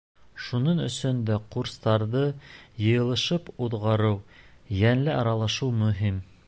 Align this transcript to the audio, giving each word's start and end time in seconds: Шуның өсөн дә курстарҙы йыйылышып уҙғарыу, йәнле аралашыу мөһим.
Шуның 0.43 0.79
өсөн 0.85 1.19
дә 1.27 1.35
курстарҙы 1.55 2.23
йыйылышып 2.31 3.53
уҙғарыу, 3.67 4.19
йәнле 4.83 5.19
аралашыу 5.23 5.75
мөһим. 5.85 6.23